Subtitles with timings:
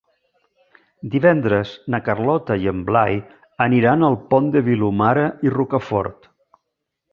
[1.15, 3.21] Divendres na Carlota i en Blai
[3.67, 6.31] aniran al Pont de Vilomara i Rocafort.